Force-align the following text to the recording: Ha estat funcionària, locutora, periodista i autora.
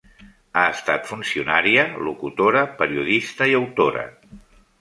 Ha 0.59 0.63
estat 0.69 1.05
funcionària, 1.09 1.83
locutora, 2.09 2.65
periodista 2.83 3.51
i 3.53 3.57
autora. 3.63 4.09